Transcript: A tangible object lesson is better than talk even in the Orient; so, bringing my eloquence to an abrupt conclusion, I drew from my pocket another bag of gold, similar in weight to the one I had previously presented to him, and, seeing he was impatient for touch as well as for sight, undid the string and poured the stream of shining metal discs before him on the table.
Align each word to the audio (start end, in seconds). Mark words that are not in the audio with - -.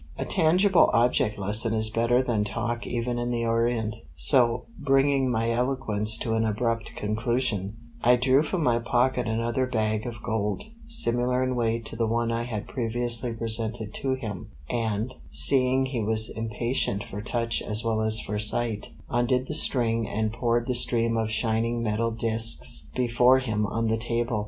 A 0.17 0.25
tangible 0.25 0.89
object 0.93 1.37
lesson 1.37 1.75
is 1.75 1.91
better 1.91 2.23
than 2.23 2.43
talk 2.43 2.87
even 2.87 3.19
in 3.19 3.29
the 3.29 3.45
Orient; 3.45 3.97
so, 4.15 4.65
bringing 4.79 5.29
my 5.29 5.51
eloquence 5.51 6.17
to 6.21 6.33
an 6.33 6.43
abrupt 6.43 6.95
conclusion, 6.95 7.75
I 8.03 8.15
drew 8.15 8.41
from 8.41 8.63
my 8.63 8.79
pocket 8.79 9.27
another 9.27 9.67
bag 9.67 10.07
of 10.07 10.23
gold, 10.23 10.63
similar 10.87 11.43
in 11.43 11.55
weight 11.55 11.85
to 11.85 11.95
the 11.95 12.07
one 12.07 12.31
I 12.31 12.45
had 12.45 12.67
previously 12.67 13.31
presented 13.33 13.93
to 13.93 14.15
him, 14.15 14.47
and, 14.71 15.13
seeing 15.29 15.85
he 15.85 16.01
was 16.01 16.31
impatient 16.31 17.03
for 17.03 17.21
touch 17.21 17.61
as 17.61 17.83
well 17.83 18.01
as 18.01 18.19
for 18.21 18.39
sight, 18.39 18.93
undid 19.07 19.45
the 19.47 19.53
string 19.53 20.09
and 20.09 20.33
poured 20.33 20.65
the 20.65 20.73
stream 20.73 21.15
of 21.15 21.29
shining 21.29 21.83
metal 21.83 22.09
discs 22.09 22.89
before 22.95 23.37
him 23.37 23.67
on 23.67 23.87
the 23.87 23.97
table. 23.99 24.39